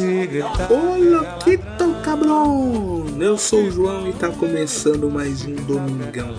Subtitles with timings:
[0.00, 3.04] Olá, que tal, cabrão?
[3.20, 6.34] Eu sou o João e tá começando mais um Domingão.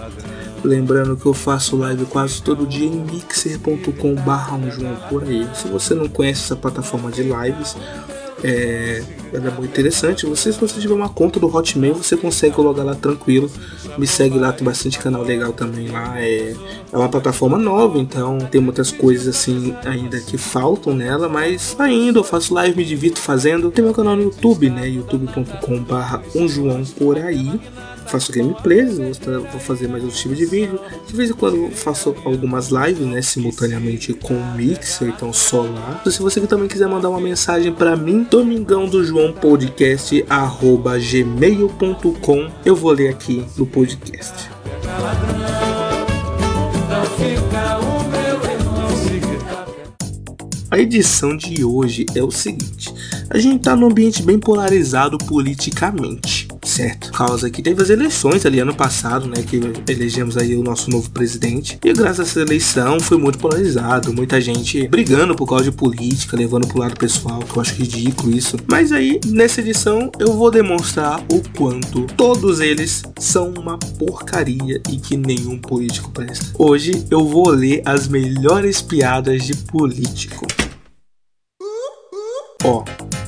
[0.63, 5.47] Lembrando que eu faço live quase todo dia em mixer.com barra um João por aí.
[5.53, 7.77] Se você não conhece essa plataforma de lives,
[8.43, 9.03] é,
[9.33, 10.25] ela é muito interessante.
[10.25, 13.49] Você, se você tiver uma conta do Hotmail, você consegue logar lá tranquilo.
[13.97, 16.19] Me segue lá, tem bastante canal legal também lá.
[16.19, 16.55] É,
[16.91, 22.19] é uma plataforma nova, então tem muitas coisas assim ainda que faltam nela, mas ainda
[22.19, 23.71] eu faço live, me divirto fazendo.
[23.71, 24.87] Tem meu canal no YouTube, né?
[24.87, 27.59] youtube.com/barra um João por aí
[28.07, 30.79] faço gameplays, vou fazer mais outro tipo de vídeo.
[31.07, 36.01] De vez em quando faço algumas lives, né, simultaneamente com o Mixer, então só lá.
[36.05, 42.49] Se você também quiser mandar uma mensagem para mim, domingão do João podcast arroba gmail.com,
[42.65, 44.49] eu vou ler aqui no podcast.
[50.69, 52.93] A edição de hoje é o seguinte:
[53.29, 56.50] a gente tá num ambiente bem polarizado politicamente
[56.81, 57.11] certo?
[57.11, 59.43] Causa que teve as eleições ali ano passado, né?
[59.43, 61.77] Que elegemos aí o nosso novo presidente.
[61.83, 64.13] E graças a essa eleição foi muito polarizado.
[64.13, 68.35] Muita gente brigando por causa de política, levando pro lado pessoal, que eu acho ridículo
[68.35, 68.57] isso.
[68.67, 74.97] Mas aí, nessa edição, eu vou demonstrar o quanto todos eles são uma porcaria e
[74.97, 76.45] que nenhum político presta.
[76.57, 80.47] Hoje eu vou ler as melhores piadas de político.
[82.63, 82.83] Ó,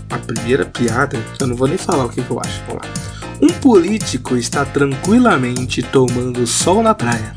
[0.10, 2.62] a primeira piada, eu não vou nem falar o que, que eu acho.
[2.68, 3.13] Vamos lá.
[3.42, 7.36] Um político está tranquilamente tomando sol na praia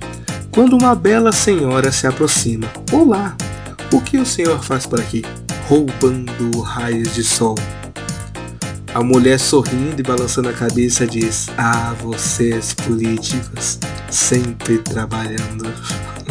[0.50, 2.66] quando uma bela senhora se aproxima.
[2.92, 3.36] Olá,
[3.92, 5.22] o que o senhor faz por aqui?
[5.68, 7.54] Roubando raios de sol.
[8.94, 13.78] A mulher sorrindo e balançando a cabeça diz: Ah, vocês políticos,
[14.10, 15.70] sempre trabalhando.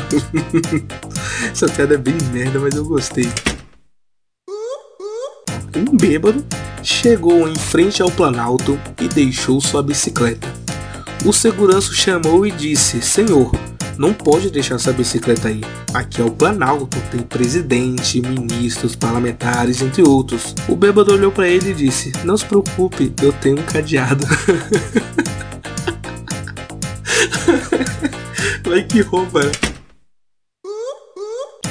[1.51, 3.29] Essa piada é bem merda, mas eu gostei.
[5.75, 6.45] Um bêbado
[6.81, 10.47] chegou em frente ao Planalto e deixou sua bicicleta.
[11.25, 13.51] O segurança chamou e disse: Senhor,
[13.97, 15.59] não pode deixar sua bicicleta aí.
[15.93, 20.55] Aqui é o Planalto, tem presidente, ministros, parlamentares, entre outros.
[20.69, 24.25] O bêbado olhou para ele e disse: Não se preocupe, eu tenho um cadeado.
[28.63, 29.41] Vai que roupa.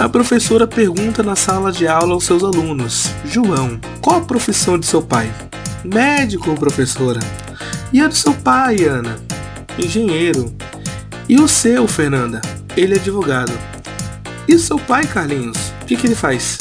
[0.04, 4.84] A professora pergunta na sala de aula aos seus alunos: João, qual a profissão de
[4.84, 5.32] seu pai?
[5.82, 7.20] Médico, professora.
[7.90, 9.16] E a do seu pai, Ana?
[9.78, 10.54] Engenheiro.
[11.26, 12.42] E o seu, Fernanda?
[12.76, 13.58] Ele é advogado.
[14.46, 15.56] E seu pai, Carlinhos?
[15.80, 16.58] O que, que ele faz?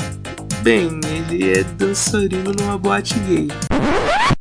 [0.61, 3.49] Bem, ele é dançarino numa boate gay.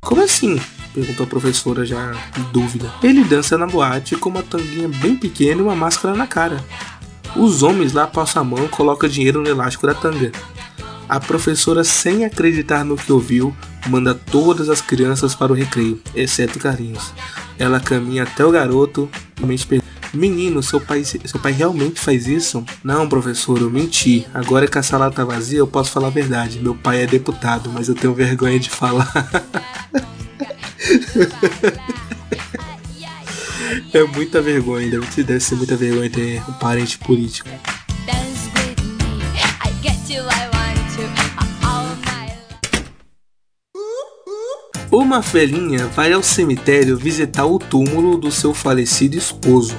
[0.01, 0.61] Como assim?
[0.95, 2.89] Perguntou a professora já em dúvida.
[3.03, 6.63] Ele dança na boate com uma tanguinha bem pequena e uma máscara na cara.
[7.35, 10.33] Os homens lá passam a mão e colocam dinheiro no elástico da tanga.
[11.09, 13.55] A professora, sem acreditar no que ouviu,
[13.89, 17.13] manda todas as crianças para o recreio, exceto Carlinhos.
[17.59, 19.09] Ela caminha até o garoto
[19.41, 19.67] e mente
[20.15, 22.63] Menino, seu pai, seu pai realmente faz isso?
[22.85, 24.27] Não, professor, eu menti.
[24.35, 26.59] Agora que a sala tá vazia, eu posso falar a verdade.
[26.59, 29.11] Meu pai é deputado, mas eu tenho vergonha de falar.
[33.95, 37.51] É muita vergonha, deve, deve ser muita vergonha ter um parente político.
[44.91, 49.77] Uma velhinha vai ao cemitério visitar o túmulo do seu falecido esposo.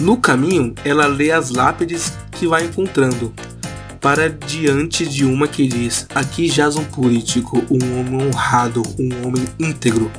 [0.00, 3.30] No caminho, ela lê as lápides que vai encontrando.
[4.00, 9.44] Para diante de uma que diz: Aqui jaz um político, um homem honrado, um homem
[9.58, 10.10] íntegro.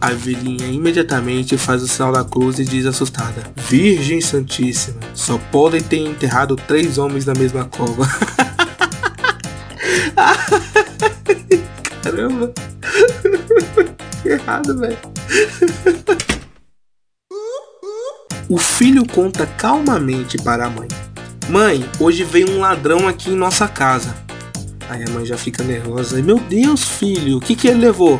[0.00, 5.80] A velhinha imediatamente faz o sinal da cruz e diz assustada: Virgem Santíssima, só podem
[5.80, 8.08] ter enterrado três homens na mesma cova.
[12.02, 12.52] Caramba!
[14.22, 14.98] que errado, velho.
[18.48, 20.86] O filho conta calmamente para a mãe:
[21.48, 24.14] Mãe, hoje veio um ladrão aqui em nossa casa.
[24.88, 28.16] Aí a mãe já fica nervosa: Meu Deus, filho, o que, que ele levou?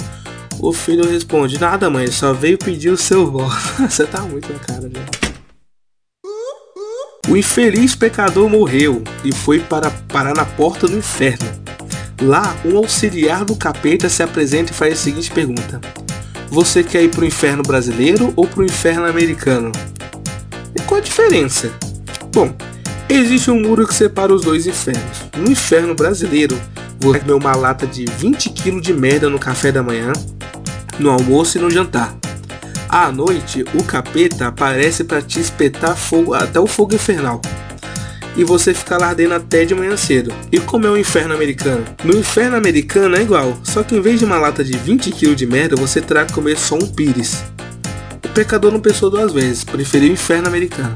[0.61, 3.57] O filho responde: Nada, mãe, só veio pedir o seu voto.
[3.89, 5.29] Você tá muito na cara, já.
[7.29, 11.47] O infeliz pecador morreu e foi para parar na porta do inferno.
[12.21, 15.81] Lá, um auxiliar do capeta se apresenta e faz a seguinte pergunta:
[16.49, 19.71] Você quer ir pro inferno brasileiro ou pro inferno americano?
[20.75, 21.71] E qual a diferença?
[22.33, 22.53] Bom,
[23.09, 25.19] existe um muro que separa os dois infernos.
[25.37, 26.61] No inferno brasileiro,
[26.99, 30.13] você comer uma lata de 20 kg de merda no café da manhã
[30.99, 32.15] no almoço e no jantar.
[32.89, 37.41] À noite, o capeta aparece para te espetar fogo até o fogo infernal.
[38.37, 40.33] e você ficar lá ardendo até de manhã cedo.
[40.53, 41.85] E como é o inferno americano?
[42.05, 45.35] No inferno americano é igual, só que em vez de uma lata de 20 kg
[45.35, 47.43] de merda, você terá que comer só um pires.
[48.25, 50.95] O pecador não pensou duas vezes, preferiu o inferno americano.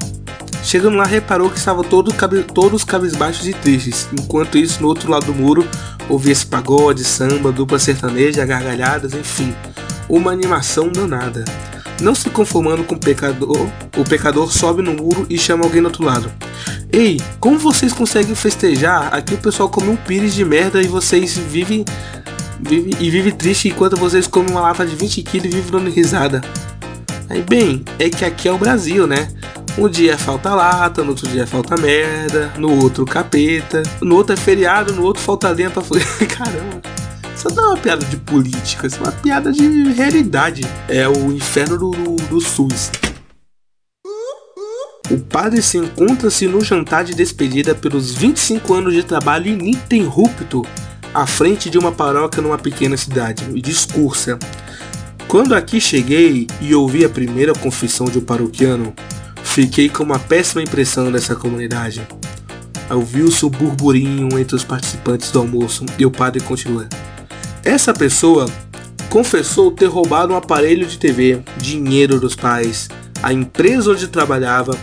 [0.63, 4.09] Chegando lá, reparou que estavam todos, cabe, todos cabisbaixos e tristes.
[4.13, 5.67] Enquanto isso, no outro lado do muro,
[6.09, 9.53] ouvia-se pagode, samba, dupla sertaneja, gargalhadas, enfim.
[10.13, 11.43] Uma animação danada.
[11.99, 13.67] Não se conformando com o pecador,
[13.97, 16.31] o pecador sobe no muro e chama alguém do outro lado.
[16.93, 19.09] Ei, como vocês conseguem festejar?
[19.15, 21.87] Aqui o pessoal come um pires de merda e vocês vivem,
[22.61, 25.91] vivem e vive triste enquanto vocês comem uma lata de 20 kg e vivem dando
[25.91, 26.43] risada.
[27.31, 29.29] Aí bem, é que aqui é o Brasil, né?
[29.79, 34.37] Um dia falta lata, no outro dia falta merda, no outro capeta, no outro é
[34.37, 35.83] feriado, no outro falta lenha pra
[36.29, 37.02] Caramba.
[37.45, 40.63] Isso não é uma piada de política, isso é uma piada de realidade.
[40.89, 42.93] É o inferno do, do, do SUS.
[45.11, 50.65] O padre se encontra-se no jantar de despedida pelos 25 anos de trabalho ininterrupto
[51.13, 54.39] à frente de uma paróquia numa pequena cidade e discursa.
[55.27, 58.95] Quando aqui cheguei e ouvi a primeira confissão de um paroquiano,
[59.43, 62.07] Fiquei com uma péssima impressão dessa comunidade.
[62.89, 66.89] Ouviu-se o burburinho entre os participantes do almoço e o padre continua.
[67.65, 68.47] Essa pessoa
[69.09, 72.89] confessou ter roubado um aparelho de TV, dinheiro dos pais,
[73.23, 74.77] a empresa onde trabalhava,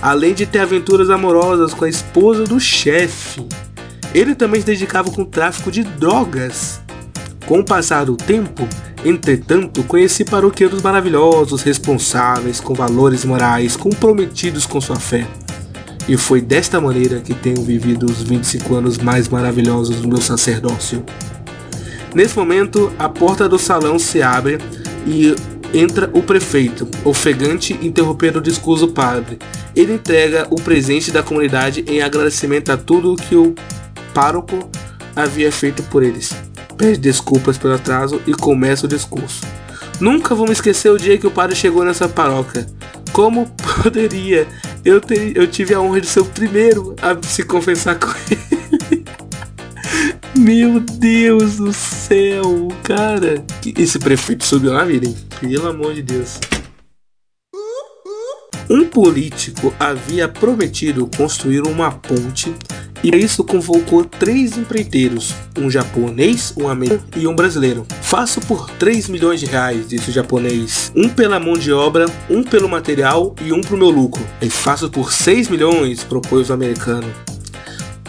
[0.00, 3.46] além de ter aventuras amorosas com a esposa do chefe.
[4.14, 6.80] Ele também se dedicava com o tráfico de drogas.
[7.46, 8.66] Com o passar do tempo,
[9.04, 15.26] Entretanto, conheci paroquianos maravilhosos, responsáveis, com valores morais, comprometidos com sua fé.
[16.08, 21.04] E foi desta maneira que tenho vivido os 25 anos mais maravilhosos do meu sacerdócio.
[22.14, 24.58] Nesse momento, a porta do salão se abre
[25.06, 25.34] e
[25.76, 29.38] entra o prefeito, ofegante, interrompendo o discurso do padre.
[29.74, 33.54] Ele entrega o presente da comunidade em agradecimento a tudo que o
[34.14, 34.70] pároco
[35.16, 36.32] havia feito por eles
[36.74, 39.42] pede desculpas pelo atraso e começa o discurso.
[40.00, 42.66] Nunca vou me esquecer o dia que o padre chegou nessa paróquia.
[43.12, 43.46] Como
[43.82, 44.46] poderia?
[44.84, 48.93] Eu, ter, eu tive a honra de ser o primeiro a se confessar com ele.
[50.44, 53.42] Meu Deus do céu, cara.
[53.78, 55.16] Esse prefeito subiu na vida, hein?
[55.40, 56.38] Pelo amor de Deus.
[58.68, 62.54] Um político havia prometido construir uma ponte
[63.02, 67.86] e isso convocou três empreiteiros, um japonês, um americano e um brasileiro.
[68.02, 70.92] Faço por 3 milhões de reais, disse o japonês.
[70.94, 74.22] Um pela mão de obra, um pelo material e um pro meu lucro.
[74.42, 77.10] E faço por 6 milhões, propôs o americano.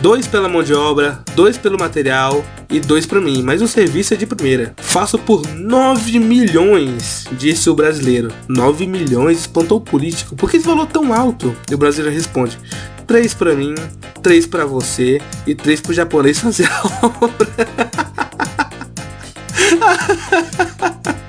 [0.02, 4.14] Dois pela mão de obra, dois pelo material e dois para mim, mas o serviço
[4.14, 4.74] é de primeira.
[4.78, 8.32] Faço por 9 milhões, disse o brasileiro.
[8.48, 10.36] 9 milhões, espantou o político.
[10.36, 11.56] Por que esse valor tão alto?
[11.70, 12.60] E o brasileiro responde:
[13.08, 13.74] três para mim,
[14.22, 17.50] três para você e três pro japonês fazer a obra.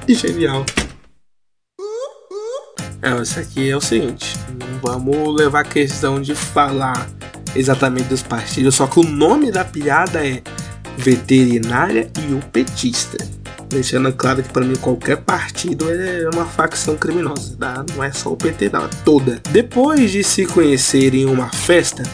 [0.09, 0.65] Genial.
[3.03, 4.35] É, isso aqui é o seguinte,
[4.83, 7.09] vamos levar a questão de falar
[7.55, 10.43] exatamente dos partidos, só que o nome da piada é
[10.97, 13.19] veterinária e o petista.
[13.69, 17.85] Deixando claro que para mim qualquer partido é uma facção criminosa, tá?
[17.95, 19.41] não é só o PT, não, é toda.
[19.51, 22.05] Depois de se conhecerem em uma festa,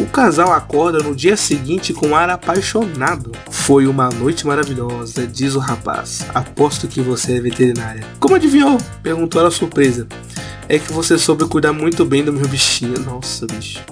[0.00, 3.32] o casal acorda no dia seguinte com um ar apaixonado.
[3.50, 6.26] Foi uma noite maravilhosa, diz o rapaz.
[6.34, 8.04] Aposto que você é veterinária.
[8.18, 8.78] Como adivinhou?
[9.02, 10.08] Perguntou ela surpresa.
[10.68, 12.98] É que você soube cuidar muito bem do meu bichinho.
[13.00, 13.84] Nossa, bicho.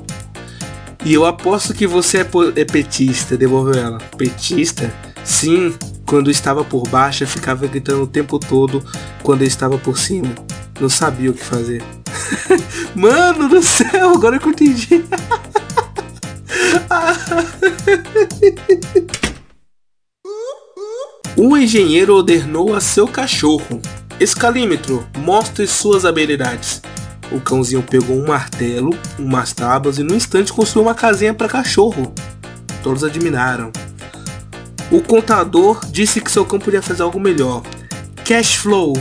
[1.04, 3.98] E eu aposto que você é, é petista, devolveu ela.
[4.16, 4.94] Petista?
[5.24, 5.74] Sim,
[6.06, 8.84] quando estava por baixo, eu ficava gritando o tempo todo
[9.22, 10.32] quando eu estava por cima.
[10.80, 11.82] Não sabia o que fazer.
[12.94, 15.04] Mano do céu, agora que eu entendi.
[21.36, 23.82] um engenheiro ordenou a seu cachorro:
[24.20, 26.80] Escalímetro, mostre suas habilidades.
[27.32, 32.12] O cãozinho pegou um martelo, umas tábuas e no instante construiu uma casinha para cachorro.
[32.82, 33.72] Todos admiraram.
[34.90, 37.62] O contador disse que seu cão podia fazer algo melhor.
[38.24, 38.92] Cash flow,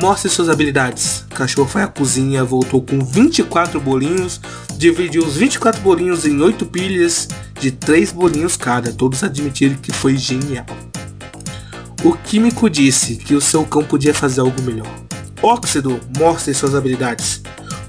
[0.00, 1.24] mostre suas habilidades.
[1.30, 4.40] O cachorro foi à cozinha, voltou com 24 bolinhos,
[4.76, 7.28] dividiu os 24 bolinhos em 8 pilhas
[7.60, 8.92] de 3 bolinhos cada.
[8.92, 10.66] Todos admitiram que foi genial.
[12.02, 14.92] O químico disse que o seu cão podia fazer algo melhor.
[15.42, 17.42] Óxido, mostre suas habilidades.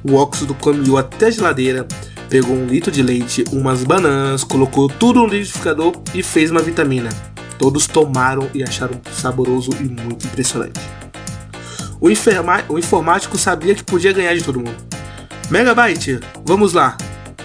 [0.10, 1.86] O óxido caminhou até a geladeira,
[2.30, 7.10] pegou um litro de leite, umas bananas, colocou tudo no liquidificador e fez uma vitamina.
[7.60, 10.80] Todos tomaram e acharam saboroso e muito impressionante.
[12.00, 12.08] O,
[12.74, 14.78] o informático sabia que podia ganhar de todo mundo.
[15.50, 16.96] Megabyte, vamos lá.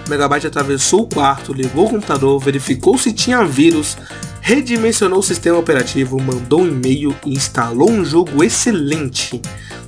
[0.08, 3.96] Megabyte atravessou o quarto, ligou o computador, verificou se tinha vírus,
[4.40, 9.42] redimensionou o sistema operativo, mandou um e-mail e instalou um jogo excelente.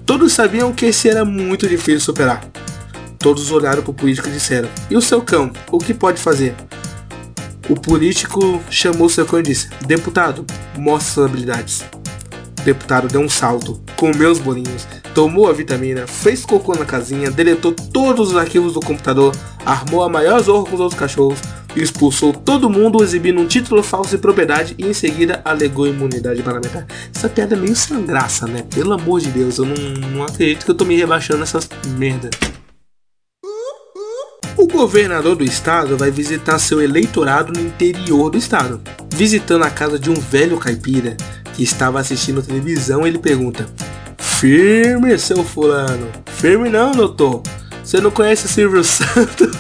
[0.05, 2.64] Todos sabiam que esse era muito difícil de superar.
[3.25, 5.51] Todos olharam para o político e disseram: E o seu cão?
[5.73, 6.55] O que pode fazer?
[7.71, 10.45] O político chamou seu cão e disse: Deputado,
[10.77, 11.85] mostre suas habilidades.
[12.61, 17.31] O deputado deu um salto, comeu os bolinhos, tomou a vitamina, fez cocô na casinha,
[17.31, 21.39] deletou todos os arquivos do computador, armou a maior zorra com os outros cachorros,
[21.75, 26.87] expulsou todo mundo exibindo um título falso de propriedade e em seguida alegou imunidade parlamentar.
[27.15, 28.67] Essa piada é meio sem graça, né?
[28.75, 31.67] Pelo amor de Deus, eu não, não acredito que eu tô me rebaixando essas
[31.97, 32.29] merda.
[34.75, 38.83] Governador do estado vai visitar seu eleitorado no interior do estado.
[39.15, 41.17] Visitando a casa de um velho caipira
[41.55, 43.69] que estava assistindo televisão, ele pergunta:
[44.19, 46.11] Firme, seu fulano.
[46.27, 47.41] Firme não, doutor.
[47.85, 49.53] Você não conhece Silvio Santos?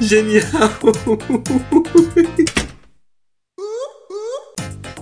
[0.00, 0.44] Genial.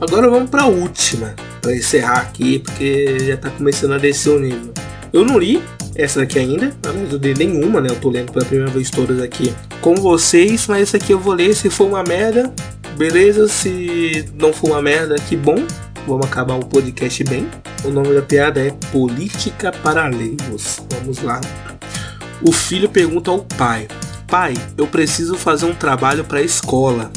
[0.00, 4.38] Agora vamos para a última, para encerrar aqui, porque já tá começando a descer o
[4.38, 4.72] nível.
[5.12, 5.62] Eu não li
[5.94, 7.90] essa daqui ainda, não li nenhuma, né?
[7.90, 11.34] Eu tô lendo pela primeira vez todas aqui com vocês, mas essa aqui eu vou
[11.34, 11.54] ler.
[11.54, 12.52] Se for uma merda,
[12.96, 13.48] beleza.
[13.48, 15.64] Se não for uma merda, que bom.
[16.06, 17.48] Vamos acabar o podcast bem.
[17.84, 20.80] O nome da piada é Política para Leigos.
[20.90, 21.40] Vamos lá.
[22.42, 23.86] O filho pergunta ao pai:
[24.26, 27.10] Pai, eu preciso fazer um trabalho para a escola.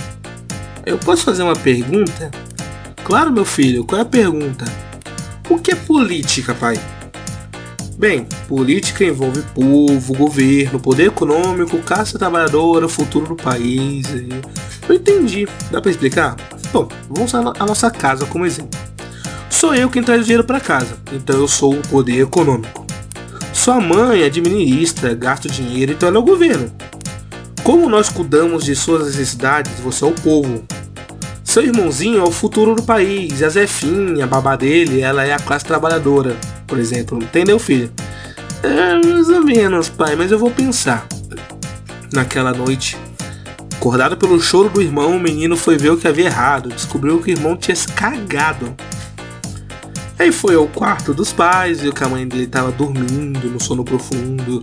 [0.86, 2.30] Eu posso fazer uma pergunta?
[3.03, 4.63] Claro, meu filho, qual é a pergunta?
[5.50, 6.79] O que é política, pai?
[7.98, 14.05] Bem, política envolve povo, governo, poder econômico, classe trabalhadora, futuro do país.
[14.88, 15.48] Eu entendi.
[15.69, 16.36] Dá para explicar?
[16.72, 18.79] Bom, vamos usar a nossa casa como exemplo.
[19.50, 22.86] Sou eu quem traz o dinheiro para casa, então eu sou o poder econômico.
[23.53, 26.72] Sua mãe administra, gasta dinheiro, então ela é o governo.
[27.63, 30.63] Como nós cuidamos de suas necessidades, você é o povo.
[31.53, 35.38] Seu irmãozinho é o futuro do país, a Zefinha, a babá dele, ela é a
[35.38, 36.36] classe trabalhadora
[36.74, 37.19] por exemplo.
[37.22, 37.93] Entendeu, filho?
[38.63, 41.05] É, mais ou menos, pai, mas eu vou pensar.
[42.12, 42.98] Naquela noite,
[43.75, 46.69] acordado pelo choro do irmão, o menino foi ver o que havia errado.
[46.69, 48.75] Descobriu que o irmão tinha se cagado.
[50.17, 53.83] Aí foi ao quarto dos pais, viu que a mãe dele estava dormindo no sono
[53.83, 54.60] profundo.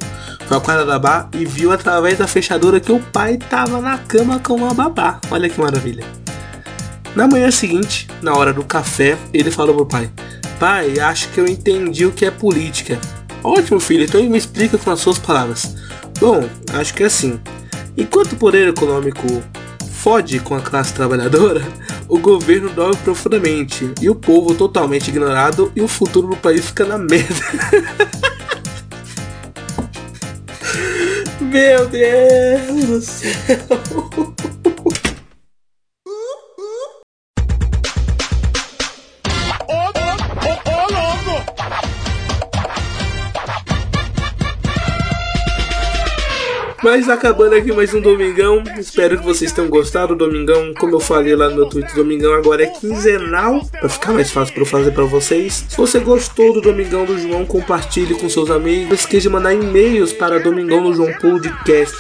[0.49, 3.99] Foi ao quarto da babá e viu através da fechadura que o pai estava na
[3.99, 5.20] cama com uma babá.
[5.30, 6.04] Olha que maravilha.
[7.14, 10.11] Na manhã seguinte, na hora do café, ele falou pro pai:
[10.59, 12.99] Pai, acho que eu entendi o que é política.
[13.43, 15.75] Ótimo, filho, então me explica com as suas palavras.
[16.21, 17.40] Bom, acho que é assim.
[17.97, 19.26] Enquanto o poder econômico
[19.90, 21.62] fode com a classe trabalhadora,
[22.09, 26.85] o governo dorme profundamente e o povo totalmente ignorado e o futuro do país fica
[26.85, 27.35] na merda.
[31.40, 34.37] Meu Deus do céu!
[46.83, 48.63] Mas acabando aqui mais um Domingão.
[48.79, 50.17] Espero que vocês tenham gostado.
[50.17, 53.63] Domingão, como eu falei lá no meu Twitter, Domingão agora é quinzenal.
[53.67, 55.67] Pra ficar mais fácil para eu fazer para vocês.
[55.69, 58.89] Se você gostou do Domingão do João, compartilhe com seus amigos.
[58.89, 61.97] Não esqueça de mandar e-mails para Domingão do João Podcast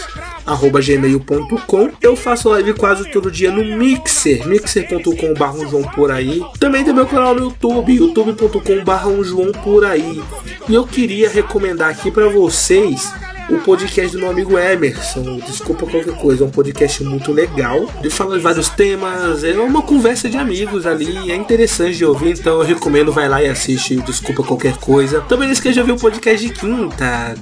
[0.46, 1.90] arroba gmail.com.
[2.00, 6.42] Eu faço live quase todo dia no Mixer, mixer.com barra um João por aí.
[6.58, 10.22] Também tem meu canal no YouTube, youtube.com barra um João por aí.
[10.68, 13.12] E eu queria recomendar aqui para vocês
[13.48, 15.38] o podcast do meu amigo Emerson.
[15.46, 17.88] Desculpa qualquer coisa, é um podcast muito legal.
[18.00, 22.38] Ele fala de vários temas, é uma conversa de amigos ali, é interessante de ouvir,
[22.38, 23.96] então eu recomendo, vai lá e assiste.
[24.02, 25.20] Desculpa qualquer coisa.
[25.22, 27.34] Também não esqueça de ouvir o podcast de quinta,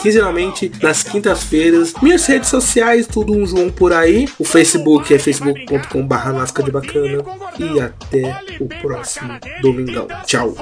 [0.00, 1.94] quinzenalmente, nas quintas-feiras.
[2.02, 4.28] Minhas redes sociais, tudo um João por aí.
[4.38, 7.22] O Facebook é facebook.com/barra de Bacana.
[7.58, 10.06] E até o próximo domingão.
[10.24, 10.54] Tchau.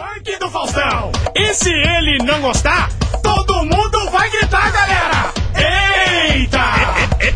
[1.35, 2.91] E se ele não gostar,
[3.23, 4.58] todo mundo vai gritar!
[4.71, 5.33] Galera!
[5.55, 6.65] Eita!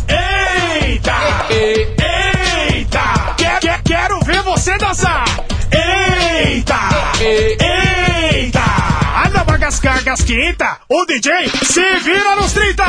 [0.08, 1.14] Eita!
[1.50, 3.34] Eita!
[3.60, 5.24] Quer, quero ver você dançar!
[5.70, 6.78] Eita!
[7.20, 8.62] Eita!
[9.26, 10.78] Anda pra gascar gasquita!
[10.88, 12.82] O DJ se vira nos 30!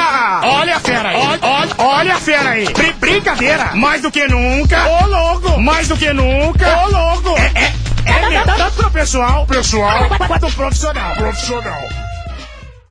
[0.43, 1.15] Olha a fera aí!
[1.41, 2.65] Olha, olha a fera aí!
[2.65, 3.71] Br brincadeira!
[3.75, 4.87] Mais do que nunca!
[4.87, 5.61] Ô louco!
[5.61, 6.85] Mais do que nunca!
[6.85, 7.37] Ô louco!
[7.39, 7.73] É,
[8.05, 11.81] é, é, tanto pro pessoal, pessoal, quanto profissional, profissional.